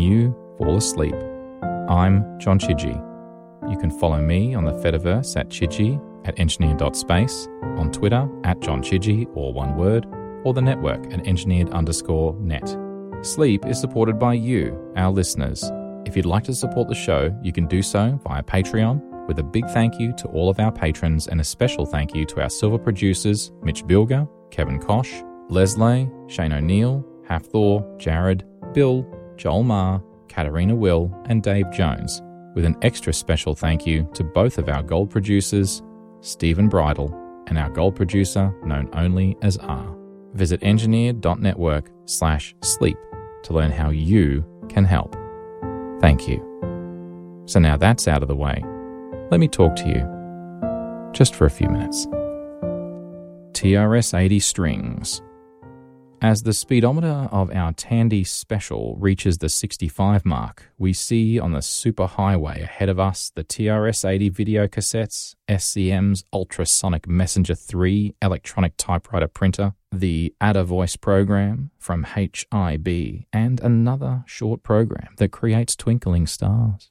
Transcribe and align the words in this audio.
you 0.00 0.34
fall 0.58 0.76
asleep. 0.76 1.14
I'm 1.88 2.38
John 2.38 2.58
Chidgey. 2.58 3.04
You 3.70 3.78
can 3.78 3.90
follow 3.90 4.20
me 4.20 4.54
on 4.54 4.64
the 4.64 4.72
Fediverse 4.72 5.36
at 5.36 5.48
Chidgey 5.48 6.00
at 6.26 6.38
engineer.space, 6.38 7.48
on 7.62 7.90
Twitter 7.90 8.28
at 8.44 8.60
John 8.60 8.82
Chidgey, 8.82 9.26
or 9.34 9.52
one 9.52 9.76
word, 9.76 10.06
or 10.44 10.52
the 10.54 10.62
network 10.62 11.12
at 11.12 11.26
engineered 11.26 11.70
underscore 11.70 12.34
net. 12.40 12.76
Sleep 13.22 13.66
is 13.66 13.80
supported 13.80 14.18
by 14.18 14.34
you, 14.34 14.78
our 14.96 15.10
listeners. 15.10 15.70
If 16.04 16.16
you'd 16.16 16.26
like 16.26 16.44
to 16.44 16.54
support 16.54 16.88
the 16.88 16.94
show, 16.94 17.36
you 17.42 17.52
can 17.52 17.66
do 17.66 17.82
so 17.82 18.18
via 18.24 18.42
Patreon, 18.42 19.26
with 19.26 19.38
a 19.38 19.42
big 19.42 19.68
thank 19.70 19.98
you 19.98 20.12
to 20.14 20.28
all 20.28 20.48
of 20.48 20.60
our 20.60 20.72
patrons 20.72 21.28
and 21.28 21.40
a 21.40 21.44
special 21.44 21.84
thank 21.84 22.14
you 22.14 22.24
to 22.26 22.40
our 22.40 22.48
silver 22.48 22.78
producers 22.78 23.52
Mitch 23.62 23.84
Bilger, 23.84 24.28
Kevin 24.50 24.78
Kosh, 24.78 25.12
Leslie, 25.50 26.10
Shane 26.28 26.52
O'Neill, 26.52 27.04
Hafthor, 27.28 27.98
Jared, 27.98 28.44
Bill, 28.72 29.06
Joel 29.38 29.62
Marr, 29.62 30.02
Katarina 30.28 30.74
Will, 30.74 31.10
and 31.26 31.42
Dave 31.42 31.70
Jones, 31.70 32.20
with 32.54 32.64
an 32.64 32.76
extra 32.82 33.12
special 33.12 33.54
thank 33.54 33.86
you 33.86 34.08
to 34.14 34.24
both 34.24 34.58
of 34.58 34.68
our 34.68 34.82
gold 34.82 35.10
producers, 35.10 35.80
Stephen 36.20 36.68
Bridle, 36.68 37.14
and 37.46 37.56
our 37.56 37.70
gold 37.70 37.96
producer 37.96 38.52
known 38.64 38.90
only 38.92 39.36
as 39.40 39.56
R. 39.58 39.96
Visit 40.34 40.62
engineer.network 40.62 41.88
slash 42.04 42.54
sleep 42.62 42.98
to 43.44 43.54
learn 43.54 43.70
how 43.70 43.90
you 43.90 44.44
can 44.68 44.84
help. 44.84 45.16
Thank 46.00 46.28
you. 46.28 46.44
So 47.46 47.60
now 47.60 47.76
that's 47.76 48.06
out 48.06 48.22
of 48.22 48.28
the 48.28 48.36
way, 48.36 48.62
let 49.30 49.40
me 49.40 49.48
talk 49.48 49.74
to 49.76 49.88
you 49.88 51.12
just 51.12 51.34
for 51.34 51.46
a 51.46 51.50
few 51.50 51.68
minutes. 51.68 52.06
TRS 53.52 54.18
80 54.18 54.40
strings. 54.40 55.22
As 56.20 56.42
the 56.42 56.52
speedometer 56.52 57.28
of 57.30 57.54
our 57.54 57.72
Tandy 57.72 58.24
Special 58.24 58.96
reaches 58.98 59.38
the 59.38 59.48
65 59.48 60.26
mark, 60.26 60.64
we 60.76 60.92
see 60.92 61.38
on 61.38 61.52
the 61.52 61.60
superhighway 61.60 62.60
ahead 62.60 62.88
of 62.88 62.98
us 62.98 63.30
the 63.36 63.44
TRS 63.44 64.04
80 64.04 64.28
video 64.30 64.66
cassettes, 64.66 65.36
SCM's 65.48 66.24
Ultrasonic 66.32 67.06
Messenger 67.06 67.54
3 67.54 68.16
electronic 68.20 68.76
typewriter 68.76 69.28
printer, 69.28 69.74
the 69.92 70.34
Add 70.40 70.56
a 70.56 70.64
Voice 70.64 70.96
program 70.96 71.70
from 71.78 72.02
HIB, 72.02 72.88
and 73.32 73.60
another 73.60 74.24
short 74.26 74.64
program 74.64 75.14
that 75.18 75.30
creates 75.30 75.76
twinkling 75.76 76.26
stars. 76.26 76.88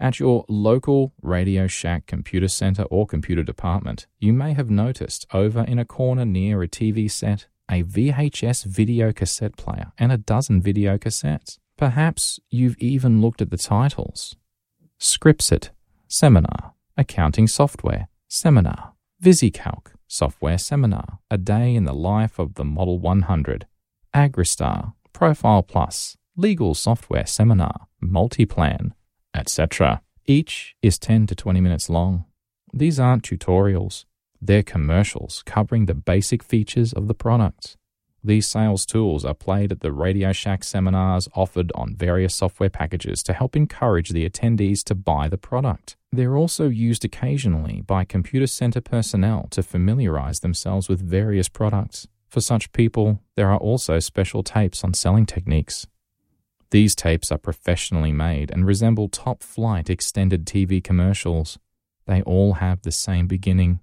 At 0.00 0.18
your 0.18 0.44
local 0.48 1.12
Radio 1.22 1.68
Shack 1.68 2.06
computer 2.06 2.48
center 2.48 2.82
or 2.84 3.06
computer 3.06 3.44
department, 3.44 4.08
you 4.18 4.32
may 4.32 4.52
have 4.54 4.68
noticed 4.68 5.26
over 5.32 5.62
in 5.62 5.78
a 5.78 5.84
corner 5.84 6.24
near 6.24 6.60
a 6.64 6.68
TV 6.68 7.08
set 7.08 7.46
a 7.70 7.82
VHS 7.82 8.64
video 8.64 9.12
cassette 9.12 9.56
player 9.56 9.92
and 9.98 10.12
a 10.12 10.18
dozen 10.18 10.60
video 10.60 10.98
cassettes. 10.98 11.58
Perhaps 11.76 12.38
you've 12.50 12.78
even 12.78 13.20
looked 13.20 13.42
at 13.42 13.50
the 13.50 13.56
titles 13.56 14.36
Scripsit, 15.00 15.70
Seminar, 16.08 16.74
Accounting 16.96 17.48
Software, 17.48 18.08
Seminar, 18.28 18.92
VisiCalc, 19.22 19.88
Software 20.06 20.58
Seminar, 20.58 21.18
A 21.30 21.38
Day 21.38 21.74
in 21.74 21.84
the 21.84 21.94
Life 21.94 22.38
of 22.38 22.54
the 22.54 22.64
Model 22.64 22.98
100, 22.98 23.66
Agristar, 24.14 24.92
Profile 25.12 25.62
Plus, 25.62 26.16
Legal 26.36 26.74
Software 26.74 27.26
Seminar, 27.26 27.88
Multiplan, 28.02 28.92
etc. 29.34 30.02
Each 30.26 30.76
is 30.82 30.98
10 30.98 31.26
to 31.28 31.34
20 31.34 31.60
minutes 31.60 31.90
long. 31.90 32.24
These 32.72 33.00
aren't 33.00 33.24
tutorials. 33.24 34.04
They're 34.40 34.62
commercials 34.62 35.42
covering 35.46 35.86
the 35.86 35.94
basic 35.94 36.42
features 36.42 36.92
of 36.92 37.08
the 37.08 37.14
products. 37.14 37.76
These 38.26 38.46
sales 38.46 38.86
tools 38.86 39.22
are 39.26 39.34
played 39.34 39.70
at 39.70 39.80
the 39.80 39.92
Radio 39.92 40.32
Shack 40.32 40.64
seminars 40.64 41.28
offered 41.34 41.70
on 41.74 41.94
various 41.94 42.34
software 42.34 42.70
packages 42.70 43.22
to 43.24 43.34
help 43.34 43.54
encourage 43.54 44.10
the 44.10 44.28
attendees 44.28 44.82
to 44.84 44.94
buy 44.94 45.28
the 45.28 45.36
product. 45.36 45.96
They're 46.10 46.36
also 46.36 46.68
used 46.68 47.04
occasionally 47.04 47.82
by 47.82 48.04
computer 48.04 48.46
center 48.46 48.80
personnel 48.80 49.48
to 49.50 49.62
familiarize 49.62 50.40
themselves 50.40 50.88
with 50.88 51.02
various 51.02 51.50
products. 51.50 52.08
For 52.30 52.40
such 52.40 52.72
people, 52.72 53.20
there 53.36 53.50
are 53.50 53.58
also 53.58 53.98
special 53.98 54.42
tapes 54.42 54.82
on 54.82 54.94
selling 54.94 55.26
techniques. 55.26 55.86
These 56.70 56.94
tapes 56.94 57.30
are 57.30 57.38
professionally 57.38 58.10
made 58.10 58.50
and 58.50 58.66
resemble 58.66 59.08
top 59.08 59.42
flight 59.42 59.90
extended 59.90 60.46
TV 60.46 60.82
commercials. 60.82 61.58
They 62.06 62.22
all 62.22 62.54
have 62.54 62.82
the 62.82 62.90
same 62.90 63.26
beginning 63.26 63.80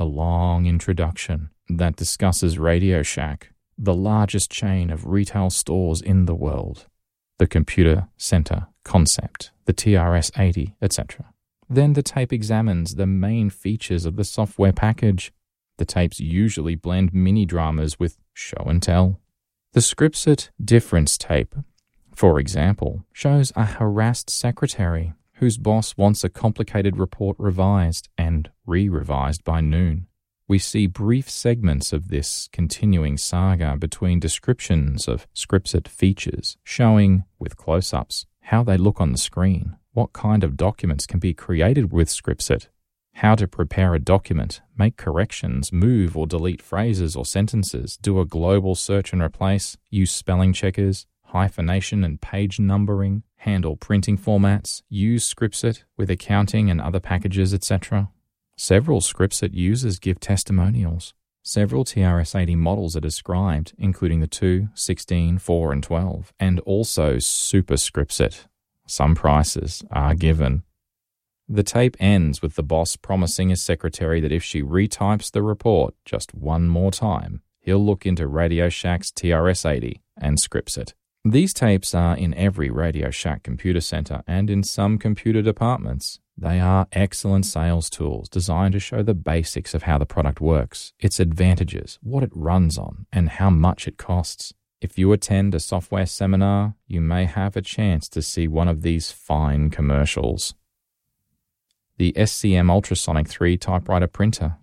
a 0.00 0.04
long 0.04 0.66
introduction 0.66 1.50
that 1.68 1.94
discusses 1.94 2.58
Radio 2.58 3.02
Shack, 3.02 3.52
the 3.76 3.94
largest 3.94 4.50
chain 4.50 4.90
of 4.90 5.06
retail 5.06 5.50
stores 5.50 6.00
in 6.00 6.24
the 6.24 6.34
world, 6.34 6.86
the 7.38 7.46
computer 7.46 8.08
center 8.16 8.66
concept, 8.82 9.52
the 9.66 9.74
TRS 9.74 10.32
80, 10.38 10.74
etc. 10.80 11.26
Then 11.68 11.92
the 11.92 12.02
tape 12.02 12.32
examines 12.32 12.94
the 12.94 13.06
main 13.06 13.50
features 13.50 14.06
of 14.06 14.16
the 14.16 14.24
software 14.24 14.72
package. 14.72 15.32
The 15.76 15.84
tapes 15.84 16.18
usually 16.18 16.76
blend 16.76 17.12
mini 17.12 17.44
dramas 17.44 17.98
with 17.98 18.18
show 18.32 18.64
and 18.66 18.82
tell. 18.82 19.20
The 19.74 19.80
Scripsit 19.80 20.48
difference 20.62 21.18
tape, 21.18 21.54
for 22.14 22.40
example, 22.40 23.04
shows 23.12 23.52
a 23.54 23.66
harassed 23.66 24.30
secretary 24.30 25.12
whose 25.40 25.56
boss 25.56 25.96
wants 25.96 26.22
a 26.22 26.28
complicated 26.28 26.98
report 26.98 27.34
revised 27.38 28.10
and 28.18 28.50
re 28.66 28.90
revised 28.90 29.42
by 29.42 29.58
noon. 29.60 30.06
We 30.46 30.58
see 30.58 30.86
brief 30.86 31.30
segments 31.30 31.94
of 31.94 32.08
this 32.08 32.46
continuing 32.52 33.16
saga 33.16 33.78
between 33.78 34.20
descriptions 34.20 35.08
of 35.08 35.26
Scripsit 35.34 35.88
features, 35.88 36.58
showing, 36.62 37.24
with 37.38 37.56
close 37.56 37.94
ups, 37.94 38.26
how 38.42 38.62
they 38.62 38.76
look 38.76 39.00
on 39.00 39.12
the 39.12 39.18
screen, 39.18 39.76
what 39.92 40.12
kind 40.12 40.44
of 40.44 40.58
documents 40.58 41.06
can 41.06 41.18
be 41.18 41.32
created 41.32 41.90
with 41.90 42.08
Scripsit, 42.08 42.68
how 43.14 43.34
to 43.34 43.48
prepare 43.48 43.94
a 43.94 43.98
document, 43.98 44.60
make 44.76 44.98
corrections, 44.98 45.72
move 45.72 46.18
or 46.18 46.26
delete 46.26 46.60
phrases 46.60 47.16
or 47.16 47.24
sentences, 47.24 47.96
do 47.96 48.20
a 48.20 48.26
global 48.26 48.74
search 48.74 49.14
and 49.14 49.22
replace, 49.22 49.78
use 49.88 50.10
spelling 50.10 50.52
checkers, 50.52 51.06
hyphenation 51.22 52.04
and 52.04 52.20
page 52.20 52.60
numbering, 52.60 53.22
handle 53.40 53.74
printing 53.76 54.18
formats, 54.18 54.82
use 54.90 55.32
Scripsit 55.32 55.84
with 55.96 56.10
accounting 56.10 56.70
and 56.70 56.80
other 56.80 57.00
packages, 57.00 57.54
etc. 57.54 58.10
Several 58.56 59.00
Scripsit 59.00 59.54
users 59.54 59.98
give 59.98 60.20
testimonials. 60.20 61.14
Several 61.42 61.84
TRS-80 61.84 62.56
models 62.56 62.96
are 62.96 63.00
described, 63.00 63.72
including 63.78 64.20
the 64.20 64.26
2, 64.26 64.68
16, 64.74 65.38
4, 65.38 65.72
and 65.72 65.82
12, 65.82 66.34
and 66.38 66.60
also 66.60 67.18
Super 67.18 67.74
Scripsit. 67.74 68.46
Some 68.86 69.14
prices 69.14 69.82
are 69.90 70.14
given. 70.14 70.62
The 71.48 71.62
tape 71.62 71.96
ends 71.98 72.42
with 72.42 72.56
the 72.56 72.62
boss 72.62 72.96
promising 72.96 73.48
his 73.48 73.62
secretary 73.62 74.20
that 74.20 74.32
if 74.32 74.42
she 74.44 74.62
retypes 74.62 75.32
the 75.32 75.42
report 75.42 75.94
just 76.04 76.34
one 76.34 76.68
more 76.68 76.90
time, 76.90 77.40
he'll 77.58 77.84
look 77.84 78.04
into 78.04 78.26
Radio 78.26 78.68
Shack's 78.68 79.10
TRS-80 79.10 80.02
and 80.18 80.36
Scripsit. 80.36 80.92
These 81.24 81.52
tapes 81.52 81.94
are 81.94 82.16
in 82.16 82.32
every 82.32 82.70
Radio 82.70 83.10
Shack 83.10 83.42
computer 83.42 83.82
center 83.82 84.22
and 84.26 84.48
in 84.48 84.62
some 84.62 84.96
computer 84.96 85.42
departments. 85.42 86.18
They 86.38 86.58
are 86.58 86.86
excellent 86.92 87.44
sales 87.44 87.90
tools 87.90 88.30
designed 88.30 88.72
to 88.72 88.80
show 88.80 89.02
the 89.02 89.12
basics 89.12 89.74
of 89.74 89.82
how 89.82 89.98
the 89.98 90.06
product 90.06 90.40
works, 90.40 90.94
its 90.98 91.20
advantages, 91.20 91.98
what 92.02 92.22
it 92.22 92.30
runs 92.34 92.78
on, 92.78 93.04
and 93.12 93.28
how 93.28 93.50
much 93.50 93.86
it 93.86 93.98
costs. 93.98 94.54
If 94.80 94.98
you 94.98 95.12
attend 95.12 95.54
a 95.54 95.60
software 95.60 96.06
seminar, 96.06 96.76
you 96.86 97.02
may 97.02 97.26
have 97.26 97.54
a 97.54 97.60
chance 97.60 98.08
to 98.08 98.22
see 98.22 98.48
one 98.48 98.68
of 98.68 98.80
these 98.80 99.12
fine 99.12 99.68
commercials. 99.68 100.54
The 101.98 102.14
SCM 102.14 102.70
Ultrasonic 102.70 103.28
3 103.28 103.58
typewriter 103.58 104.06
printer. 104.06 104.56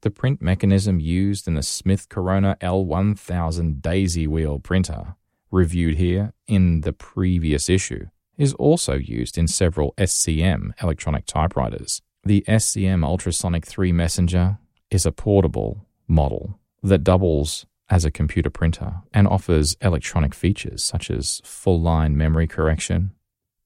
The 0.00 0.10
print 0.10 0.42
mechanism 0.42 0.98
used 0.98 1.46
in 1.46 1.54
the 1.54 1.62
Smith 1.62 2.08
Corona 2.08 2.56
L1000 2.60 3.80
daisy 3.80 4.26
wheel 4.26 4.58
printer 4.58 5.14
reviewed 5.56 5.96
here 5.96 6.32
in 6.46 6.82
the 6.82 6.92
previous 6.92 7.68
issue, 7.68 8.06
is 8.36 8.52
also 8.54 8.94
used 8.94 9.38
in 9.38 9.48
several 9.48 9.94
SCM 9.96 10.70
electronic 10.82 11.26
typewriters. 11.26 12.02
The 12.22 12.44
SCM 12.46 13.04
Ultrasonic 13.04 13.64
3 13.64 13.92
Messenger 13.92 14.58
is 14.90 15.06
a 15.06 15.12
portable 15.12 15.86
model 16.06 16.58
that 16.82 17.02
doubles 17.02 17.66
as 17.88 18.04
a 18.04 18.10
computer 18.10 18.50
printer 18.50 18.96
and 19.12 19.26
offers 19.26 19.76
electronic 19.80 20.34
features 20.34 20.82
such 20.82 21.10
as 21.10 21.40
full 21.44 21.80
line 21.80 22.16
memory 22.16 22.46
correction, 22.46 23.12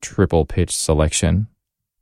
triple 0.00 0.44
pitch 0.44 0.74
selection, 0.74 1.48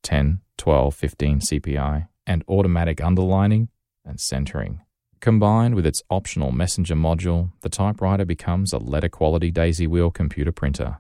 10, 0.03 0.41
12, 0.57 0.95
15 0.95 1.41
CPI, 1.41 2.09
and 2.27 2.45
automatic 2.49 3.03
underlining 3.03 3.69
and 4.05 4.21
centering. 4.21 4.81
Combined 5.21 5.75
with 5.75 5.85
its 5.85 6.03
optional 6.11 6.53
messenger 6.53 6.95
module, 6.95 7.51
the 7.63 7.69
typewriter 7.69 8.25
becomes 8.25 8.73
a 8.73 8.79
letter 8.79 9.09
quality 9.09 9.51
daisy 9.51 9.87
wheel 9.87 10.11
computer 10.11 10.53
printer. 10.53 10.99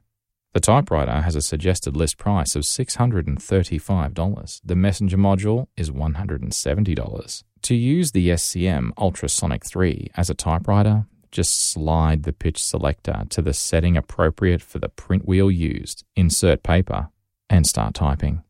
The 0.55 0.61
typewriter 0.61 1.21
has 1.21 1.37
a 1.37 1.43
suggested 1.43 1.97
list 1.97 2.19
price 2.19 2.57
of 2.57 2.63
$635. 2.63 4.61
The 4.65 4.75
messenger 4.75 5.17
module 5.17 5.67
is 5.77 5.91
$170. 5.91 7.43
To 7.63 7.75
use 7.75 8.13
the 8.13 8.31
SCM 8.31 8.91
Ultrasonic 8.99 9.65
3 9.65 10.11
as 10.17 10.31
a 10.31 10.35
typewriter, 10.35 11.07
Just 11.31 11.71
slide 11.71 12.23
the 12.23 12.33
pitch 12.33 12.63
selector 12.63 13.25
to 13.29 13.43
the 13.43 13.53
setting 13.53 13.97
appropriate 13.97 14.63
for 14.63 14.79
the 14.79 14.89
print 14.89 15.29
wheel 15.29 15.51
used, 15.51 16.05
insert 16.17 16.63
paper, 16.63 17.11
and 17.51 17.67
start 17.67 17.95
typing. 17.95 18.43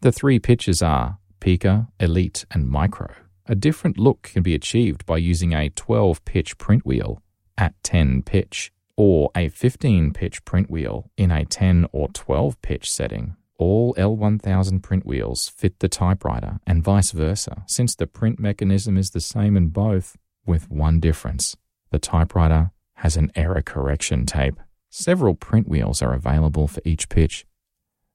The 0.00 0.12
three 0.12 0.38
pitches 0.38 0.82
are 0.82 1.18
Pica, 1.40 1.88
Elite, 2.00 2.46
and 2.50 2.66
Micro. 2.68 3.14
A 3.46 3.54
different 3.54 3.98
look 3.98 4.22
can 4.22 4.42
be 4.42 4.54
achieved 4.54 5.04
by 5.04 5.18
using 5.18 5.52
a 5.52 5.68
12 5.68 6.24
pitch 6.24 6.56
print 6.56 6.86
wheel 6.86 7.22
at 7.58 7.74
10 7.82 8.22
pitch 8.22 8.72
or 8.96 9.30
a 9.36 9.50
15 9.50 10.14
pitch 10.14 10.44
print 10.46 10.70
wheel 10.70 11.10
in 11.18 11.30
a 11.30 11.44
10 11.44 11.86
or 11.92 12.08
12 12.08 12.60
pitch 12.62 12.90
setting. 12.90 13.36
All 13.58 13.94
L1000 13.94 14.82
print 14.82 15.04
wheels 15.04 15.48
fit 15.48 15.78
the 15.80 15.88
typewriter 15.88 16.58
and 16.66 16.82
vice 16.82 17.10
versa, 17.10 17.64
since 17.66 17.94
the 17.94 18.06
print 18.06 18.40
mechanism 18.40 18.96
is 18.96 19.10
the 19.10 19.20
same 19.20 19.58
in 19.58 19.68
both, 19.68 20.16
with 20.46 20.70
one 20.70 20.98
difference. 20.98 21.54
The 21.90 21.98
typewriter 21.98 22.70
has 22.94 23.16
an 23.16 23.30
error 23.36 23.62
correction 23.62 24.24
tape. 24.24 24.58
Several 24.88 25.34
print 25.34 25.68
wheels 25.68 26.00
are 26.00 26.14
available 26.14 26.66
for 26.66 26.80
each 26.84 27.08
pitch. 27.10 27.46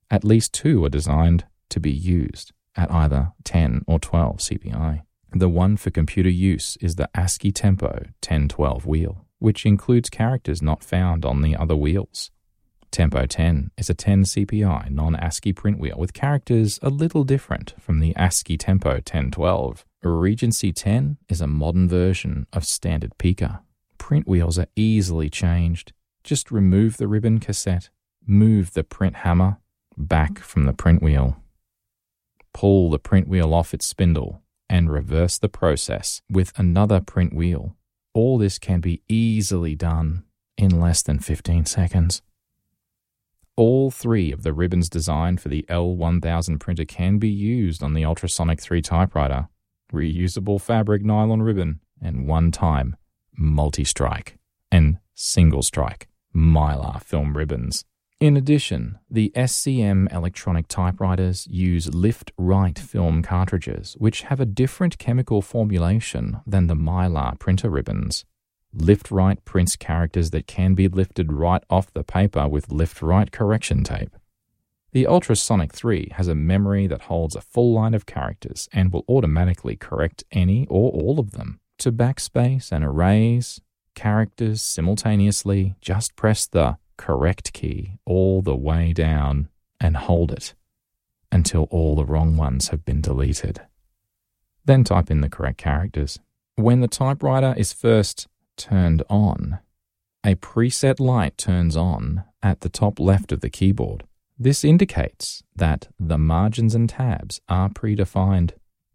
At 0.10 0.24
least 0.24 0.54
two 0.54 0.84
are 0.86 0.90
designed 0.90 1.46
to 1.70 1.80
be 1.80 1.92
used 1.92 2.52
at 2.76 2.92
either 2.92 3.34
10 3.44 3.84
or 3.86 4.00
12 4.00 4.38
CPI. 4.38 5.04
The 5.34 5.50
one 5.50 5.78
for 5.78 5.92
computer 5.92 6.30
use 6.30 6.78
is 6.82 6.96
the 6.96 7.10
ASCII 7.16 7.52
Tempo 7.52 7.88
1012 8.22 8.86
wheel 8.86 9.26
which 9.40 9.66
includes 9.66 10.10
characters 10.10 10.62
not 10.62 10.84
found 10.84 11.26
on 11.26 11.42
the 11.42 11.56
other 11.56 11.76
wheels. 11.76 12.30
Tempo 12.92 13.26
10 13.26 13.72
is 13.78 13.90
a 13.90 13.94
10 13.94 14.24
CPI 14.24 14.90
non 14.90 15.16
ASCII 15.16 15.54
print 15.54 15.80
wheel 15.80 15.96
with 15.98 16.14
characters 16.14 16.80
a 16.82 16.90
little 16.90 17.24
different 17.24 17.74
from 17.80 18.00
the 18.00 18.16
ASCII 18.16 18.58
Tempo 18.58 18.92
1012. 18.92 19.86
Regency 20.04 20.72
10 20.72 21.18
is 21.28 21.42
a 21.42 21.48
modern 21.48 21.88
version 21.88 22.48
of 22.52 22.66
standard 22.66 23.18
Pica. 23.18 23.62
Print 23.98 24.28
wheels 24.28 24.58
are 24.58 24.68
easily 24.76 25.30
changed. 25.30 25.94
Just 26.24 26.52
remove 26.52 26.98
the 26.98 27.08
ribbon 27.08 27.40
cassette, 27.40 27.90
move 28.26 28.74
the 28.74 28.84
print 28.84 29.18
hammer 29.18 29.58
back 29.98 30.40
from 30.40 30.66
the 30.66 30.74
print 30.74 31.02
wheel. 31.02 31.38
Pull 32.54 32.90
the 32.90 33.00
print 33.00 33.28
wheel 33.28 33.54
off 33.54 33.74
its 33.74 33.86
spindle 33.86 34.42
and 34.70 34.92
reverse 34.92 35.38
the 35.38 35.50
process 35.50 36.22
with 36.30 36.52
another 36.58 37.00
print 37.00 37.34
wheel 37.34 37.76
all 38.14 38.38
this 38.38 38.58
can 38.58 38.82
be 38.82 39.02
easily 39.08 39.76
done 39.76 40.24
in 40.58 40.80
less 40.80 41.02
than 41.02 41.20
15 41.20 41.66
seconds. 41.66 42.22
All 43.56 43.92
three 43.92 44.32
of 44.32 44.44
the 44.44 44.54
ribbons 44.54 44.90
designed 44.90 45.42
for 45.42 45.50
the 45.50 45.66
L1000 45.70 46.60
printer 46.60 46.86
can 46.86 47.18
be 47.18 47.30
used 47.30 47.84
on 47.84 47.94
the 47.94 48.04
Ultrasonic 48.04 48.60
3 48.60 48.82
typewriter 48.82 49.50
reusable 49.94 50.62
fabric 50.62 51.02
nylon 51.04 51.42
ribbon 51.42 51.80
and 52.02 52.28
one 52.28 52.52
time 52.52 52.96
multi 53.36 53.84
strike 53.84 54.38
and 54.72 55.00
single 55.16 55.64
strike 55.64 56.08
mylar 56.36 57.02
film 57.02 57.36
ribbons. 57.36 57.86
In 58.20 58.36
addition, 58.36 59.00
the 59.10 59.32
SCM 59.34 60.14
electronic 60.14 60.68
typewriters 60.68 61.48
use 61.50 61.94
lift 61.94 62.34
right 62.38 62.78
film 62.78 63.22
cartridges, 63.24 63.96
which 63.98 64.24
have 64.24 64.42
a 64.42 64.46
different 64.46 64.98
chemical 64.98 65.42
formulation 65.42 66.42
than 66.46 66.68
the 66.68 66.76
Mylar 66.76 67.40
printer 67.40 67.70
ribbons. 67.70 68.26
Lift 68.74 69.10
right 69.10 69.44
prints 69.46 69.78
characters 69.78 70.32
that 70.32 70.48
can 70.48 70.74
be 70.76 70.90
lifted 70.90 71.32
right 71.32 71.64
off 71.70 71.94
the 71.94 72.04
paper 72.04 72.46
with 72.46 72.74
lift 72.74 73.02
right 73.02 73.32
correction 73.32 73.86
tape. 73.86 74.14
The 74.92 75.08
Ultrasonic 75.08 75.72
3 75.72 76.12
has 76.18 76.28
a 76.28 76.36
memory 76.36 76.88
that 76.88 77.04
holds 77.04 77.38
a 77.38 77.42
full 77.42 77.72
line 77.74 77.94
of 77.94 78.06
characters 78.06 78.68
and 78.74 78.92
will 78.92 79.06
automatically 79.08 79.78
correct 79.78 80.26
any 80.30 80.68
or 80.68 80.92
all 80.92 81.22
of 81.22 81.32
them. 81.32 81.62
To 81.78 81.92
backspace 81.94 82.74
and 82.74 82.84
erase 82.84 83.62
characters 83.96 84.62
simultaneously, 84.62 85.76
just 85.80 86.18
press 86.18 86.46
the 86.46 86.78
correct 87.00 87.54
key 87.54 87.94
all 88.06 88.42
the 88.42 88.56
way 88.56 88.92
down 88.92 89.48
and 89.80 89.96
hold 89.96 90.32
it 90.32 90.54
until 91.32 91.64
all 91.72 91.96
the 91.96 92.06
wrong 92.06 92.36
ones 92.36 92.68
have 92.68 92.84
been 92.84 93.00
deleted. 93.00 93.62
Then 94.66 94.84
type 94.84 95.10
in 95.10 95.22
the 95.22 95.30
correct 95.30 95.58
characters. 95.58 96.20
When 96.56 96.82
the 96.82 96.90
typewriter 96.90 97.54
is 97.58 97.72
first 97.72 98.28
turned 98.58 99.02
on, 99.10 99.60
a 100.26 100.36
preset 100.36 101.00
light 101.00 101.38
turns 101.38 101.78
on 101.78 102.26
at 102.44 102.60
the 102.62 102.70
top 102.70 103.00
left 103.00 103.32
of 103.32 103.40
the 103.40 103.50
keyboard. 103.50 104.04
This 104.38 104.66
indicates 104.66 105.42
that 105.56 105.88
the 105.98 106.18
margins 106.18 106.76
and 106.76 106.90
tabs 106.90 107.40
are 107.48 107.70
predefined 107.70 108.52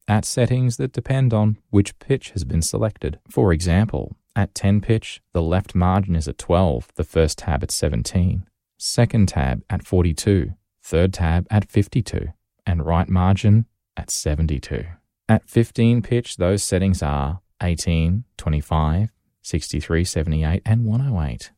at 0.07 0.27
settings 0.27 0.77
that 0.77 0.93
depend 0.93 1.33
on 1.33 1.57
which 1.71 1.99
pitch 1.99 2.31
has 2.31 2.45
been 2.45 2.61
selected. 2.61 3.19
For 3.31 3.51
example, 3.51 4.17
at 4.37 4.55
10 4.55 4.81
pitch, 4.81 5.21
the 5.33 5.43
left 5.43 5.75
margin 5.75 6.17
is 6.17 6.29
at 6.29 6.39
12, 6.39 6.89
the 6.97 7.05
first 7.05 7.39
tab 7.39 7.63
at 7.63 7.71
17, 7.71 8.47
second 8.79 9.29
tab 9.29 9.63
at 9.71 9.85
42, 9.85 10.53
third 10.83 11.13
tab 11.13 11.47
at 11.51 11.71
52, 11.71 12.29
and 12.67 12.85
right 12.85 13.09
margin 13.09 13.67
at 13.97 14.11
72. 14.11 14.85
At 15.29 15.49
15 15.49 16.03
pitch, 16.03 16.37
those 16.37 16.63
settings 16.63 17.03
are 17.03 17.41
18, 17.63 18.25
25, 18.37 19.09
63, 19.43 20.05
78, 20.05 20.63
and 20.67 20.85
108. 20.85 21.53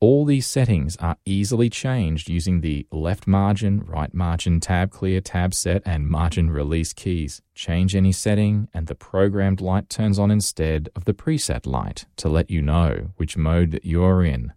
All 0.00 0.24
these 0.24 0.46
settings 0.46 0.96
are 0.98 1.16
easily 1.24 1.68
changed 1.68 2.30
using 2.30 2.60
the 2.60 2.86
left 2.92 3.26
margin, 3.26 3.80
right 3.80 4.14
margin, 4.14 4.60
tab 4.60 4.92
clear, 4.92 5.20
tab 5.20 5.52
set, 5.52 5.82
and 5.84 6.06
margin 6.06 6.50
release 6.50 6.92
keys. 6.92 7.42
Change 7.56 7.96
any 7.96 8.12
setting, 8.12 8.68
and 8.72 8.86
the 8.86 8.94
programmed 8.94 9.60
light 9.60 9.88
turns 9.88 10.16
on 10.16 10.30
instead 10.30 10.88
of 10.94 11.04
the 11.04 11.14
preset 11.14 11.66
light 11.66 12.06
to 12.14 12.28
let 12.28 12.48
you 12.48 12.62
know 12.62 13.10
which 13.16 13.36
mode 13.36 13.80
you're 13.82 14.24
in. 14.24 14.52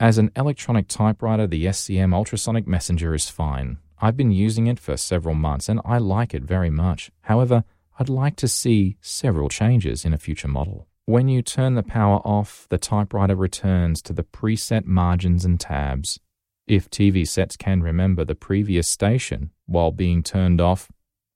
As 0.00 0.16
an 0.16 0.30
electronic 0.36 0.88
typewriter, 0.88 1.46
the 1.46 1.66
SCM 1.66 2.14
Ultrasonic 2.14 2.66
Messenger 2.66 3.14
is 3.14 3.28
fine. 3.28 3.76
I've 4.00 4.16
been 4.16 4.32
using 4.32 4.68
it 4.68 4.80
for 4.80 4.96
several 4.96 5.34
months 5.34 5.68
and 5.68 5.82
I 5.84 5.98
like 5.98 6.32
it 6.32 6.44
very 6.44 6.70
much. 6.70 7.10
However, 7.20 7.64
I'd 8.02 8.08
like 8.08 8.34
to 8.38 8.48
see 8.48 8.96
several 9.00 9.48
changes 9.48 10.04
in 10.04 10.12
a 10.12 10.18
future 10.18 10.48
model. 10.48 10.88
When 11.04 11.28
you 11.28 11.40
turn 11.40 11.76
the 11.76 11.84
power 11.84 12.16
off, 12.24 12.66
the 12.68 12.76
typewriter 12.76 13.36
returns 13.36 14.02
to 14.02 14.12
the 14.12 14.24
preset 14.24 14.86
margins 14.86 15.44
and 15.44 15.60
tabs. 15.60 16.18
If 16.66 16.90
TV 16.90 17.24
sets 17.28 17.56
can 17.56 17.80
remember 17.80 18.24
the 18.24 18.34
previous 18.34 18.88
station 18.88 19.52
while 19.66 19.92
being 19.92 20.24
turned 20.24 20.60
off, 20.60 20.90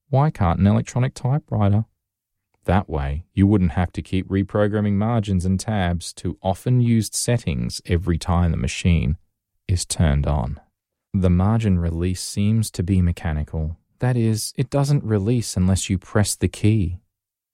why 0.08 0.30
can't 0.30 0.58
an 0.58 0.66
electronic 0.66 1.14
typewriter? 1.14 1.84
That 2.64 2.90
way, 2.90 3.26
you 3.32 3.46
wouldn't 3.46 3.78
have 3.78 3.92
to 3.92 4.02
keep 4.02 4.26
reprogramming 4.26 4.94
margins 4.94 5.44
and 5.44 5.60
tabs 5.60 6.12
to 6.14 6.36
often 6.42 6.80
used 6.80 7.14
settings 7.14 7.80
every 7.86 8.18
time 8.18 8.50
the 8.50 8.56
machine 8.56 9.18
is 9.68 9.84
turned 9.84 10.26
on. 10.26 10.58
The 11.14 11.30
margin 11.30 11.78
release 11.78 12.20
seems 12.20 12.72
to 12.72 12.82
be 12.82 13.00
mechanical. 13.00 13.78
That 14.00 14.16
is, 14.16 14.52
it 14.56 14.70
doesn't 14.70 15.04
release 15.04 15.56
unless 15.56 15.88
you 15.88 15.98
press 15.98 16.34
the 16.34 16.48
key 16.48 17.00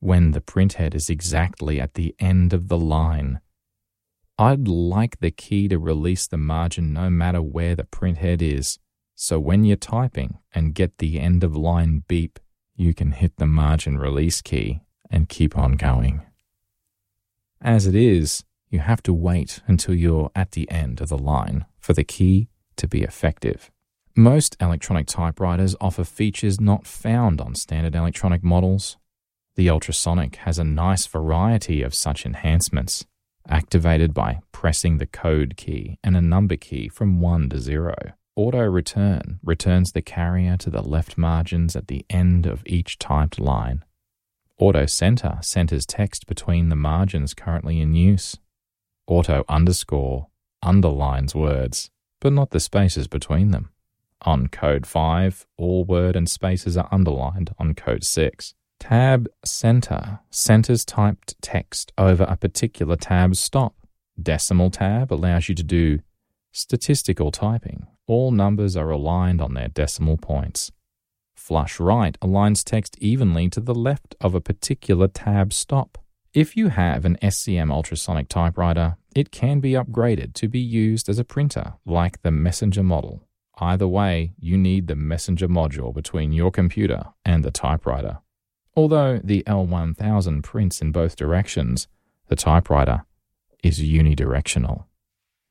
when 0.01 0.33
the 0.33 0.41
printhead 0.41 0.95
is 0.95 1.09
exactly 1.09 1.81
at 1.81 1.95
the 1.95 2.15
end 2.19 2.53
of 2.53 2.69
the 2.69 2.79
line. 2.79 3.41
I'd 4.39 4.67
like 4.67 5.21
the 5.21 5.31
key 5.31 5.69
to 5.69 5.79
release 5.79 6.27
the 6.27 6.39
margin 6.39 6.93
no 6.93 7.09
matter 7.09 7.41
where 7.41 7.77
the 7.77 7.85
printhead 7.85 8.43
is, 8.43 8.79
so 9.15 9.39
when 9.39 9.65
you're 9.65 9.77
typing 9.77 10.39
and 10.53 10.75
get 10.75 10.99
the 10.99 11.21
end 11.21 11.45
of 11.45 11.57
line 11.57 12.03
beep, 12.09 12.41
you 12.75 12.93
can 12.95 13.13
hit 13.13 13.37
the 13.37 13.47
margin 13.47 13.99
release 13.99 14.43
key 14.43 14.81
and 15.11 15.29
keep 15.29 15.57
on 15.57 15.73
going. 15.73 16.23
As 17.61 17.87
it 17.87 17.95
is, 17.95 18.43
you 18.69 18.81
have 18.81 19.03
to 19.05 19.13
wait 19.13 19.61
until 19.69 19.95
you're 19.95 20.33
at 20.35 20.53
the 20.53 20.69
end 20.71 21.01
of 21.01 21.09
the 21.09 21.19
line 21.19 21.67
for 21.79 21.93
the 21.93 22.05
key 22.05 22.49
to 22.77 22.89
be 22.89 23.03
effective. 23.03 23.71
Most 24.15 24.57
electronic 24.61 25.07
typewriters 25.07 25.75
offer 25.81 26.05
features 26.05 26.61
not 26.61 26.87
found 26.87 27.41
on 27.41 27.55
standard 27.55 27.95
electronic 27.95 28.45
models, 28.45 28.99
the 29.57 29.71
ultrasonic 29.71 30.37
has 30.37 30.59
a 30.59 30.65
nice 30.65 31.07
variety 31.07 31.83
of 31.83 31.95
such 31.95 32.27
enhancements, 32.27 33.07
activated 33.49 34.13
by 34.13 34.41
pressing 34.53 34.99
the 34.99 35.07
code 35.07 35.57
key 35.57 35.99
and 36.05 36.15
a 36.15 36.21
number 36.21 36.57
key 36.57 36.89
from 36.89 37.23
1 37.23 37.49
to 37.51 37.59
0. 37.59 37.95
Auto 38.37 38.61
return 38.61 39.41
returns 39.43 39.93
the 39.93 40.03
carrier 40.03 40.59
to 40.59 40.69
the 40.69 40.83
left 40.83 41.17
margins 41.17 41.75
at 41.75 41.89
the 41.89 42.05
end 42.11 42.45
of 42.45 42.63
each 42.67 42.99
typed 42.99 43.41
line. 43.41 43.83
Auto 44.59 44.85
center 44.85 45.39
centers 45.41 45.87
text 45.87 46.27
between 46.27 46.69
the 46.69 46.77
margins 46.77 47.33
currently 47.33 47.81
in 47.81 47.95
use. 47.95 48.39
Auto 49.07 49.45
underscore 49.49 50.29
underlines 50.63 51.35
words, 51.35 51.91
but 52.21 52.33
not 52.33 52.51
the 52.51 52.61
spaces 52.61 53.09
between 53.09 53.51
them. 53.51 53.71
On 54.25 54.47
code 54.47 54.87
5, 54.87 55.47
all 55.59 55.85
word 55.85 56.15
and 56.15 56.31
spaces 56.31 56.77
are 56.77 56.89
underlined 56.93 57.55
on 57.59 57.75
code 57.75 58.05
6. 58.05 58.55
Tab 58.79 59.29
center 59.45 60.21
centers 60.31 60.85
typed 60.85 61.41
text 61.43 61.93
over 61.99 62.25
a 62.25 62.37
particular 62.37 62.97
tab 62.97 63.37
stop. 63.37 63.75
Decimal 64.21 64.71
tab 64.71 65.13
allows 65.13 65.49
you 65.49 65.55
to 65.55 65.63
do 65.63 66.01
statistical 66.53 67.31
typing. 67.31 67.87
All 68.07 68.31
numbers 68.31 68.77
are 68.77 68.91
aligned 68.91 69.41
on 69.41 69.55
their 69.55 69.69
decimal 69.69 70.17
points. 70.17 70.71
Flush 71.35 71.81
right 71.81 72.19
aligns 72.21 72.63
text 72.63 72.97
evenly 73.01 73.49
to 73.49 73.61
the 73.61 73.75
left 73.75 74.15
of 74.21 74.35
a 74.35 74.41
particular 74.41 75.09
tab 75.09 75.53
stop. 75.53 75.99
If 76.33 76.57
you 76.57 76.69
have 76.69 77.05
an 77.05 77.19
SCM 77.23 77.73
ultrasonic 77.73 78.29
typewriter, 78.29 78.97
it 79.15 79.31
can 79.31 79.61
be 79.61 79.73
upgraded 79.73 80.35
to 80.35 80.49
be 80.49 80.61
used 80.61 81.09
as 81.09 81.19
a 81.19 81.25
printer, 81.25 81.75
like 81.85 82.23
the 82.23 82.31
Messenger 82.31 82.83
model. 82.83 83.27
Either 83.59 83.87
way, 83.87 84.33
you 84.39 84.57
need 84.57 84.87
the 84.87 84.97
Messenger 84.97 85.49
module 85.49 85.95
between 85.95 86.33
your 86.33 86.51
computer 86.51 87.05
and 87.25 87.45
the 87.45 87.51
typewriter. 87.51 88.19
Although 88.75 89.21
the 89.23 89.43
L1000 89.47 90.43
prints 90.43 90.81
in 90.81 90.93
both 90.93 91.17
directions, 91.17 91.89
the 92.29 92.37
typewriter 92.37 93.05
is 93.63 93.81
unidirectional. 93.81 94.85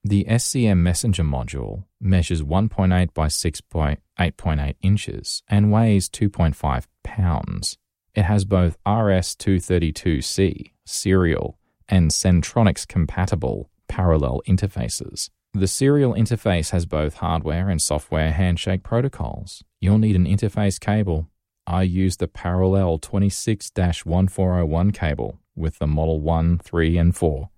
The 0.03 0.25
SCM 0.27 0.79
Messenger 0.79 1.23
module 1.23 1.83
measures 1.99 2.41
1.8 2.41 3.13
by 3.13 3.27
6.8.8 3.27 4.75
inches 4.81 5.43
and 5.47 5.71
weighs 5.71 6.09
2.5 6.09 6.87
pounds. 7.03 7.77
It 8.15 8.23
has 8.23 8.43
both 8.43 8.77
RS232C 8.83 10.71
serial 10.85 11.59
and 11.87 12.09
Centronics 12.09 12.87
compatible 12.87 13.69
parallel 13.87 14.41
interfaces. 14.47 15.29
The 15.53 15.67
serial 15.67 16.13
interface 16.13 16.69
has 16.69 16.85
both 16.85 17.15
hardware 17.15 17.67
and 17.69 17.81
software 17.81 18.31
handshake 18.31 18.83
protocols. 18.83 19.65
You'll 19.81 19.97
need 19.97 20.15
an 20.15 20.25
interface 20.25 20.79
cable. 20.79 21.27
I 21.67 21.83
use 21.83 22.15
the 22.17 22.29
parallel 22.29 22.99
26 22.99 23.69
1401 23.75 24.91
cable 24.91 25.39
with 25.53 25.77
the 25.77 25.87
Model 25.87 26.21
1, 26.21 26.59
3, 26.59 26.97
and 26.97 27.13
4. 27.13 27.49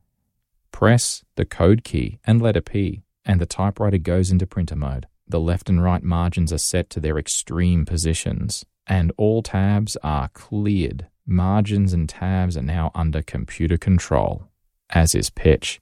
Press 0.71 1.23
the 1.35 1.45
code 1.45 1.83
key 1.83 2.17
and 2.25 2.41
letter 2.41 2.61
P, 2.61 3.03
and 3.25 3.39
the 3.39 3.45
typewriter 3.45 3.99
goes 3.99 4.31
into 4.31 4.47
printer 4.47 4.75
mode. 4.75 5.05
The 5.27 5.39
left 5.39 5.69
and 5.69 5.81
right 5.83 6.03
margins 6.03 6.51
are 6.51 6.57
set 6.57 6.89
to 6.91 6.99
their 6.99 7.19
extreme 7.19 7.85
positions, 7.85 8.65
and 8.87 9.11
all 9.17 9.43
tabs 9.43 9.97
are 9.97 10.29
cleared. 10.29 11.07
Margins 11.27 11.93
and 11.93 12.09
tabs 12.09 12.57
are 12.57 12.63
now 12.63 12.89
under 12.95 13.21
computer 13.21 13.77
control, 13.77 14.49
as 14.89 15.13
is 15.13 15.29
pitch. 15.29 15.79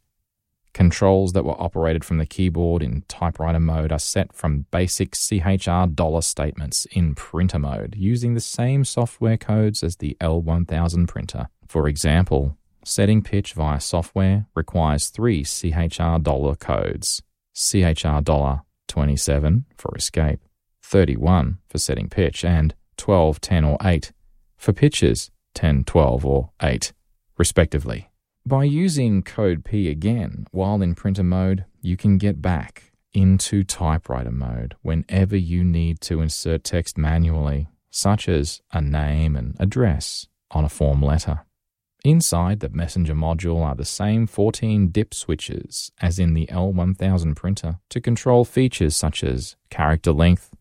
Controls 0.73 1.33
that 1.33 1.43
were 1.43 1.61
operated 1.61 2.05
from 2.05 2.17
the 2.17 2.25
keyboard 2.25 2.81
in 2.81 3.03
typewriter 3.09 3.59
mode 3.59 3.91
are 3.91 3.99
set 3.99 4.33
from 4.33 4.65
basic 4.71 5.13
CHR 5.15 5.87
dollar 5.93 6.21
statements 6.21 6.85
in 6.91 7.13
printer 7.13 7.59
mode 7.59 7.95
using 7.97 8.33
the 8.33 8.39
same 8.39 8.85
software 8.85 9.37
codes 9.37 9.83
as 9.83 9.97
the 9.97 10.15
L1000 10.21 11.07
printer. 11.07 11.49
For 11.67 11.87
example, 11.89 12.57
setting 12.85 13.21
pitch 13.21 13.53
via 13.53 13.81
software 13.81 14.45
requires 14.55 15.09
three 15.09 15.43
CHR 15.43 16.19
dollar 16.21 16.55
codes 16.55 17.21
CHR 17.53 18.21
dollar 18.21 18.61
27 18.87 19.65
for 19.77 19.95
escape, 19.95 20.39
31 20.83 21.59
for 21.69 21.77
setting 21.77 22.09
pitch, 22.09 22.43
and 22.45 22.73
12, 22.97 23.41
10, 23.41 23.63
or 23.63 23.77
8 23.83 24.11
for 24.57 24.73
pitches 24.73 25.31
10, 25.53 25.83
12, 25.85 26.25
or 26.25 26.51
8, 26.61 26.93
respectively. 27.37 28.10
By 28.45 28.63
using 28.63 29.21
code 29.21 29.63
P 29.63 29.87
again 29.87 30.47
while 30.51 30.81
in 30.81 30.95
printer 30.95 31.23
mode, 31.23 31.65
you 31.81 31.95
can 31.95 32.17
get 32.17 32.41
back 32.41 32.91
into 33.13 33.63
typewriter 33.63 34.31
mode 34.31 34.75
whenever 34.81 35.37
you 35.37 35.63
need 35.63 36.01
to 36.01 36.21
insert 36.21 36.63
text 36.63 36.97
manually, 36.97 37.69
such 37.91 38.27
as 38.27 38.61
a 38.71 38.81
name 38.81 39.35
and 39.35 39.55
address 39.59 40.27
on 40.49 40.65
a 40.65 40.69
form 40.69 41.03
letter. 41.03 41.41
Inside 42.03 42.61
the 42.61 42.69
Messenger 42.69 43.13
module 43.13 43.63
are 43.63 43.75
the 43.75 43.85
same 43.85 44.25
14 44.25 44.87
dip 44.89 45.13
switches 45.13 45.91
as 46.01 46.17
in 46.17 46.33
the 46.33 46.47
L1000 46.47 47.35
printer 47.35 47.79
to 47.89 48.01
control 48.01 48.43
features 48.43 48.95
such 48.95 49.23
as 49.23 49.55
character 49.69 50.11
length, 50.11 50.55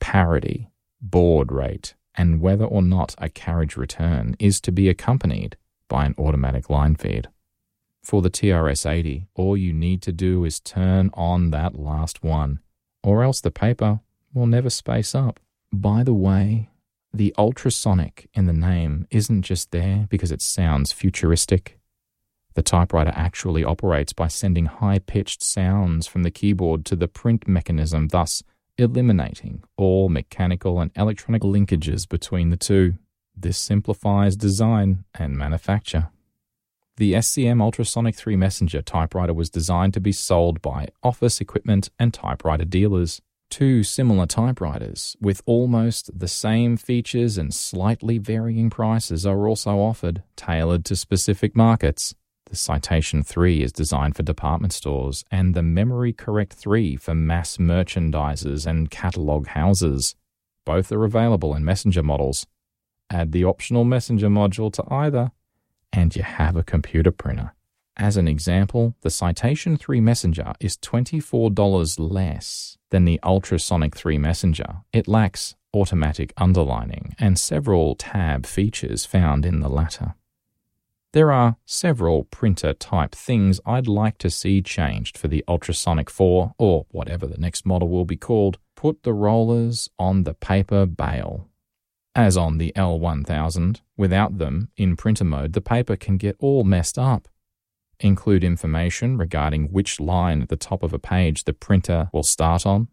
parity, 0.00 0.68
baud 1.00 1.50
rate, 1.50 1.94
and 2.14 2.42
whether 2.42 2.66
or 2.66 2.82
not 2.82 3.14
a 3.16 3.30
carriage 3.30 3.78
return 3.78 4.36
is 4.38 4.60
to 4.60 4.70
be 4.70 4.90
accompanied 4.90 5.56
by 5.92 6.06
an 6.06 6.14
automatic 6.16 6.70
line 6.70 6.96
feed. 6.96 7.28
For 8.02 8.22
the 8.22 8.30
TRS 8.30 8.90
80, 8.90 9.26
all 9.34 9.58
you 9.58 9.74
need 9.74 10.00
to 10.02 10.10
do 10.10 10.42
is 10.46 10.58
turn 10.58 11.10
on 11.12 11.50
that 11.50 11.78
last 11.78 12.24
one, 12.24 12.60
or 13.02 13.22
else 13.22 13.42
the 13.42 13.50
paper 13.50 14.00
will 14.32 14.46
never 14.46 14.70
space 14.70 15.14
up. 15.14 15.38
By 15.70 16.02
the 16.02 16.14
way, 16.14 16.70
the 17.12 17.34
ultrasonic 17.36 18.30
in 18.32 18.46
the 18.46 18.54
name 18.54 19.06
isn't 19.10 19.42
just 19.42 19.70
there 19.70 20.06
because 20.08 20.32
it 20.32 20.40
sounds 20.40 20.92
futuristic. 20.92 21.78
The 22.54 22.62
typewriter 22.62 23.12
actually 23.14 23.62
operates 23.62 24.14
by 24.14 24.28
sending 24.28 24.66
high 24.66 24.98
pitched 24.98 25.42
sounds 25.42 26.06
from 26.06 26.22
the 26.22 26.30
keyboard 26.30 26.86
to 26.86 26.96
the 26.96 27.06
print 27.06 27.46
mechanism, 27.46 28.08
thus 28.08 28.42
eliminating 28.78 29.62
all 29.76 30.08
mechanical 30.08 30.80
and 30.80 30.90
electronic 30.96 31.42
linkages 31.42 32.08
between 32.08 32.48
the 32.48 32.56
two. 32.56 32.94
This 33.36 33.58
simplifies 33.58 34.36
design 34.36 35.04
and 35.14 35.36
manufacture. 35.36 36.08
The 36.96 37.14
SCM 37.14 37.62
Ultrasonic 37.62 38.14
3 38.14 38.36
Messenger 38.36 38.82
typewriter 38.82 39.32
was 39.32 39.48
designed 39.48 39.94
to 39.94 40.00
be 40.00 40.12
sold 40.12 40.60
by 40.60 40.88
office 41.02 41.40
equipment 41.40 41.88
and 41.98 42.12
typewriter 42.12 42.64
dealers. 42.64 43.22
Two 43.48 43.82
similar 43.82 44.26
typewriters 44.26 45.16
with 45.20 45.42
almost 45.46 46.18
the 46.18 46.28
same 46.28 46.76
features 46.76 47.38
and 47.38 47.52
slightly 47.52 48.18
varying 48.18 48.70
prices 48.70 49.26
are 49.26 49.48
also 49.48 49.78
offered, 49.78 50.22
tailored 50.36 50.84
to 50.86 50.96
specific 50.96 51.56
markets. 51.56 52.14
The 52.46 52.56
Citation 52.56 53.22
3 53.22 53.62
is 53.62 53.72
designed 53.72 54.14
for 54.14 54.22
department 54.22 54.74
stores, 54.74 55.24
and 55.30 55.54
the 55.54 55.62
Memory 55.62 56.12
Correct 56.12 56.52
3 56.52 56.96
for 56.96 57.14
mass 57.14 57.56
merchandisers 57.56 58.66
and 58.66 58.90
catalog 58.90 59.46
houses. 59.48 60.14
Both 60.66 60.92
are 60.92 61.04
available 61.04 61.54
in 61.54 61.64
Messenger 61.64 62.02
models. 62.02 62.46
Add 63.12 63.32
the 63.32 63.44
optional 63.44 63.84
Messenger 63.84 64.28
module 64.28 64.72
to 64.72 64.84
either, 64.90 65.32
and 65.92 66.16
you 66.16 66.22
have 66.22 66.56
a 66.56 66.62
computer 66.62 67.10
printer. 67.10 67.52
As 67.94 68.16
an 68.16 68.26
example, 68.26 68.96
the 69.02 69.10
Citation 69.10 69.76
3 69.76 70.00
Messenger 70.00 70.54
is 70.60 70.78
$24 70.78 71.96
less 71.98 72.78
than 72.88 73.04
the 73.04 73.20
Ultrasonic 73.22 73.94
3 73.94 74.16
Messenger. 74.16 74.80
It 74.94 75.06
lacks 75.06 75.54
automatic 75.74 76.32
underlining 76.38 77.14
and 77.18 77.38
several 77.38 77.94
tab 77.96 78.46
features 78.46 79.04
found 79.04 79.44
in 79.44 79.60
the 79.60 79.68
latter. 79.68 80.14
There 81.12 81.30
are 81.30 81.56
several 81.66 82.24
printer 82.24 82.72
type 82.72 83.14
things 83.14 83.60
I'd 83.66 83.86
like 83.86 84.16
to 84.18 84.30
see 84.30 84.62
changed 84.62 85.18
for 85.18 85.28
the 85.28 85.44
Ultrasonic 85.46 86.08
4 86.08 86.54
or 86.56 86.86
whatever 86.90 87.26
the 87.26 87.36
next 87.36 87.66
model 87.66 87.90
will 87.90 88.06
be 88.06 88.16
called. 88.16 88.56
Put 88.74 89.02
the 89.02 89.12
rollers 89.12 89.90
on 89.98 90.24
the 90.24 90.32
paper 90.32 90.86
bale 90.86 91.50
as 92.14 92.36
on 92.36 92.58
the 92.58 92.72
L1000, 92.76 93.80
without 93.96 94.38
them, 94.38 94.68
in 94.76 94.96
printer 94.96 95.24
mode, 95.24 95.54
the 95.54 95.60
paper 95.60 95.96
can 95.96 96.16
get 96.16 96.36
all 96.38 96.64
messed 96.64 96.98
up. 96.98 97.28
Include 98.00 98.44
information 98.44 99.16
regarding 99.16 99.68
which 99.68 100.00
line 100.00 100.42
at 100.42 100.48
the 100.48 100.56
top 100.56 100.82
of 100.82 100.92
a 100.92 100.98
page 100.98 101.44
the 101.44 101.52
printer 101.52 102.10
will 102.12 102.22
start 102.22 102.66
on. 102.66 102.88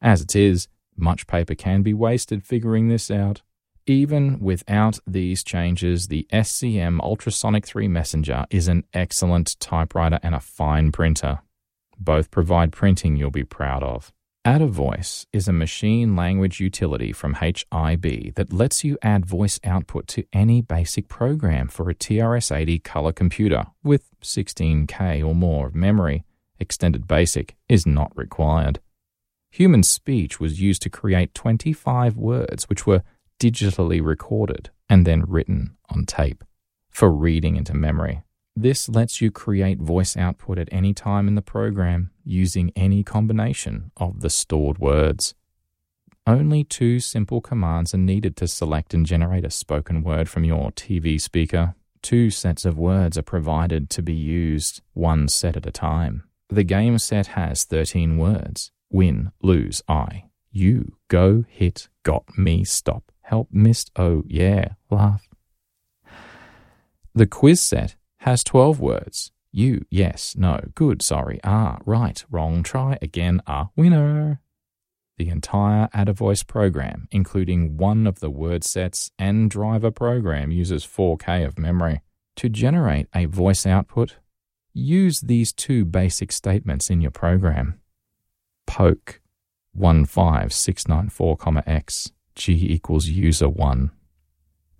As 0.00 0.22
it 0.22 0.34
is, 0.34 0.68
much 0.96 1.26
paper 1.26 1.54
can 1.54 1.82
be 1.82 1.92
wasted 1.92 2.44
figuring 2.44 2.88
this 2.88 3.10
out. 3.10 3.42
Even 3.86 4.38
without 4.40 4.98
these 5.06 5.42
changes, 5.42 6.08
the 6.08 6.26
SCM 6.32 7.00
Ultrasonic 7.00 7.64
3 7.66 7.88
Messenger 7.88 8.46
is 8.50 8.68
an 8.68 8.84
excellent 8.92 9.58
typewriter 9.60 10.20
and 10.22 10.34
a 10.34 10.40
fine 10.40 10.92
printer. 10.92 11.40
Both 11.98 12.30
provide 12.30 12.70
printing 12.72 13.16
you'll 13.16 13.30
be 13.30 13.44
proud 13.44 13.82
of. 13.82 14.12
Add 14.48 14.62
a 14.62 14.66
Voice 14.66 15.26
is 15.30 15.46
a 15.46 15.52
machine 15.52 16.16
language 16.16 16.58
utility 16.58 17.12
from 17.12 17.34
HIB 17.34 18.34
that 18.36 18.50
lets 18.50 18.82
you 18.82 18.96
add 19.02 19.26
voice 19.26 19.60
output 19.62 20.08
to 20.08 20.24
any 20.32 20.62
basic 20.62 21.06
program 21.06 21.68
for 21.68 21.90
a 21.90 21.94
TRS-80 21.94 22.82
color 22.82 23.12
computer 23.12 23.66
with 23.84 24.08
16K 24.22 25.22
or 25.22 25.34
more 25.34 25.66
of 25.66 25.74
memory. 25.74 26.24
Extended 26.58 27.06
Basic 27.06 27.56
is 27.68 27.86
not 27.86 28.10
required. 28.16 28.80
Human 29.50 29.82
speech 29.82 30.40
was 30.40 30.62
used 30.62 30.80
to 30.80 30.88
create 30.88 31.34
25 31.34 32.16
words 32.16 32.70
which 32.70 32.86
were 32.86 33.02
digitally 33.38 34.02
recorded 34.02 34.70
and 34.88 35.06
then 35.06 35.26
written 35.28 35.76
on 35.90 36.06
tape 36.06 36.42
for 36.88 37.10
reading 37.10 37.56
into 37.56 37.74
memory. 37.74 38.22
This 38.60 38.88
lets 38.88 39.20
you 39.20 39.30
create 39.30 39.78
voice 39.78 40.16
output 40.16 40.58
at 40.58 40.68
any 40.72 40.92
time 40.92 41.28
in 41.28 41.36
the 41.36 41.42
program 41.42 42.10
using 42.24 42.72
any 42.74 43.04
combination 43.04 43.92
of 43.96 44.20
the 44.20 44.28
stored 44.28 44.78
words. 44.78 45.36
Only 46.26 46.64
two 46.64 46.98
simple 46.98 47.40
commands 47.40 47.94
are 47.94 47.98
needed 47.98 48.36
to 48.38 48.48
select 48.48 48.94
and 48.94 49.06
generate 49.06 49.44
a 49.44 49.50
spoken 49.50 50.02
word 50.02 50.28
from 50.28 50.42
your 50.42 50.72
TV 50.72 51.20
speaker. 51.20 51.76
Two 52.02 52.30
sets 52.30 52.64
of 52.64 52.76
words 52.76 53.16
are 53.16 53.22
provided 53.22 53.90
to 53.90 54.02
be 54.02 54.12
used 54.12 54.82
one 54.92 55.28
set 55.28 55.56
at 55.56 55.64
a 55.64 55.70
time. 55.70 56.24
The 56.48 56.64
game 56.64 56.98
set 56.98 57.28
has 57.28 57.62
13 57.62 58.18
words 58.18 58.72
win, 58.90 59.30
lose, 59.40 59.84
I. 59.86 60.24
You, 60.50 60.96
go, 61.06 61.44
hit, 61.48 61.88
got, 62.02 62.36
me, 62.36 62.64
stop, 62.64 63.12
help, 63.20 63.50
missed, 63.52 63.92
oh, 63.94 64.24
yeah, 64.26 64.70
laugh. 64.90 65.28
The 67.14 67.26
quiz 67.26 67.60
set 67.60 67.94
has 68.28 68.44
12 68.44 68.78
words. 68.78 69.32
You, 69.52 69.86
yes, 69.90 70.36
no, 70.36 70.60
good, 70.74 71.00
sorry, 71.00 71.40
ah, 71.44 71.78
right, 71.86 72.22
wrong, 72.30 72.62
try 72.62 72.98
again, 73.00 73.40
ah, 73.46 73.70
winner. 73.74 74.42
The 75.16 75.30
entire 75.30 75.88
Add 75.94 76.10
a 76.10 76.12
Voice 76.12 76.42
program, 76.42 77.08
including 77.10 77.78
one 77.78 78.06
of 78.06 78.20
the 78.20 78.28
word 78.28 78.64
sets 78.64 79.10
and 79.18 79.50
driver 79.50 79.90
program, 79.90 80.52
uses 80.52 80.84
4K 80.84 81.46
of 81.46 81.58
memory. 81.58 82.02
To 82.36 82.50
generate 82.50 83.08
a 83.14 83.24
voice 83.24 83.64
output, 83.64 84.16
use 84.74 85.22
these 85.22 85.50
two 85.50 85.86
basic 85.86 86.30
statements 86.30 86.90
in 86.90 87.00
your 87.00 87.10
program. 87.10 87.80
Poke 88.66 89.22
15694, 89.74 91.62
x 91.66 92.12
g 92.34 92.52
equals 92.52 93.06
user 93.06 93.48
1, 93.48 93.90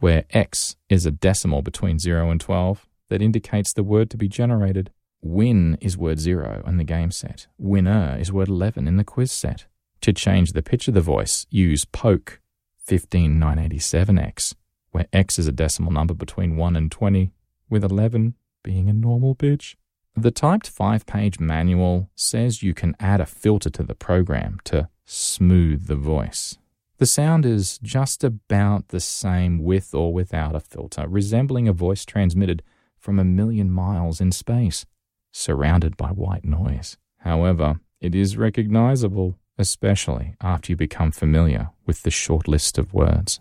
where 0.01 0.25
x 0.31 0.77
is 0.91 1.07
a 1.07 1.11
decimal 1.11 1.63
between 1.63 1.99
0 1.99 2.31
and 2.31 2.41
12 2.43 2.87
that 3.09 3.23
indicates 3.23 3.73
the 3.73 3.83
word 3.83 4.11
to 4.11 4.17
be 4.17 4.29
generated. 4.29 4.91
Win 5.21 5.77
is 5.81 5.97
word 5.97 6.21
0 6.21 6.63
in 6.67 6.77
the 6.77 6.85
game 6.85 7.11
set. 7.11 7.47
Winner 7.59 8.17
is 8.19 8.33
word 8.33 8.49
11 8.49 8.87
in 8.87 8.97
the 8.97 9.05
quiz 9.05 9.33
set. 9.33 9.67
To 10.03 10.13
change 10.13 10.53
the 10.53 10.63
pitch 10.63 10.87
of 10.87 10.95
the 10.95 11.01
voice, 11.01 11.47
use 11.51 11.85
poke 11.85 12.41
15987x, 12.87 14.55
where 14.93 15.07
x 15.13 15.39
is 15.39 15.47
a 15.47 15.53
decimal 15.53 15.93
number 15.93 16.15
between 16.15 16.57
1 16.57 16.77
and 16.77 16.91
20, 16.91 17.33
with 17.69 17.85
11 17.85 18.35
being 18.63 18.89
a 18.89 18.93
normal 18.93 19.35
pitch. 19.35 19.77
The 20.17 20.31
typed 20.31 20.69
five 20.69 21.07
page 21.07 21.39
manual 21.39 22.11
says 22.17 22.63
you 22.63 22.75
can 22.75 22.97
add 22.99 23.21
a 23.21 23.27
filter 23.27 23.71
to 23.71 23.83
the 23.83 23.95
program 23.95 24.59
to 24.65 24.89
smooth 25.05 25.87
the 25.87 25.97
voice. 25.97 26.59
The 26.99 27.07
sound 27.07 27.47
is 27.47 27.79
just 27.79 28.25
about 28.25 28.89
the 28.89 28.99
same 28.99 29.63
with 29.63 29.95
or 29.95 30.13
without 30.13 30.57
a 30.57 30.61
filter, 30.61 31.07
resembling 31.07 31.69
a 31.69 31.73
voice 31.73 32.05
transmitted 32.05 32.63
from 32.99 33.19
a 33.19 33.25
million 33.25 33.71
miles 33.71 34.21
in 34.21 34.33
space, 34.33 34.87
surrounded 35.33 35.97
by 35.97 36.09
white 36.09 36.45
noise. 36.45 36.97
However, 37.19 37.81
it 38.01 38.15
is 38.15 38.37
recognizable, 38.37 39.39
especially 39.59 40.35
after 40.41 40.73
you 40.73 40.77
become 40.77 41.11
familiar 41.11 41.71
with 41.87 42.03
the 42.03 42.11
short 42.11 42.47
list 42.47 42.79
of 42.79 42.95
words. 42.95 43.41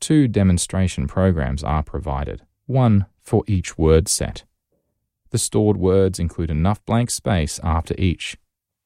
Two 0.00 0.28
demonstration 0.28 1.06
programs 1.06 1.62
are 1.62 1.82
provided, 1.82 2.42
one 2.66 3.06
for 3.22 3.44
each 3.46 3.76
word 3.76 4.08
set. 4.08 4.44
The 5.30 5.38
stored 5.38 5.76
words 5.76 6.18
include 6.18 6.50
enough 6.50 6.84
blank 6.86 7.10
space 7.10 7.60
after 7.62 7.94
each 7.98 8.36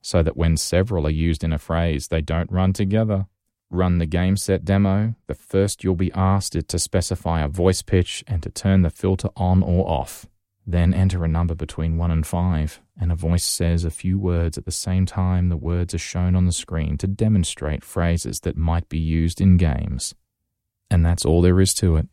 so 0.05 0.23
that 0.23 0.37
when 0.37 0.57
several 0.57 1.07
are 1.07 1.11
used 1.11 1.43
in 1.43 1.53
a 1.53 1.59
phrase, 1.59 2.09
they 2.09 2.21
don't 2.21 2.53
run 2.53 2.75
together. 2.75 3.27
Run 3.75 3.99
the 3.99 4.07
game 4.07 4.37
set 4.37 4.65
demo. 4.65 5.17
The 5.27 5.35
first 5.35 5.83
you'll 5.83 5.97
be 5.97 6.13
asked 6.13 6.55
is 6.55 6.63
to 6.69 6.79
specify 6.79 7.43
a 7.43 7.49
voice 7.49 7.83
pitch 7.83 8.23
and 8.29 8.41
to 8.45 8.49
turn 8.49 8.83
the 8.83 8.89
filter 8.89 9.31
on 9.37 9.65
or 9.65 9.91
off. 9.91 10.27
Then 10.65 10.95
enter 10.95 11.25
a 11.25 11.29
number 11.29 11.57
between 11.57 11.97
1 11.97 12.09
and 12.13 12.25
5, 12.25 12.81
and 13.01 13.11
a 13.11 13.17
voice 13.17 13.43
says 13.43 13.85
a 13.85 13.91
few 13.91 14.17
words 14.17 14.57
at 14.57 14.65
the 14.65 14.71
same 14.71 15.07
time 15.07 15.49
the 15.49 15.57
words 15.57 15.93
are 15.93 15.99
shown 15.99 16.37
on 16.37 16.47
the 16.47 16.53
screen 16.53 16.97
to 16.99 17.09
demonstrate 17.09 17.83
phrases 17.83 18.39
that 18.43 18.57
might 18.57 18.89
be 18.89 19.01
used 19.01 19.41
in 19.41 19.57
games. 19.57 20.15
And 20.89 21.05
that's 21.05 21.25
all 21.25 21.43
there 21.43 21.61
is 21.61 21.75
to 21.75 21.97
it. 21.97 22.07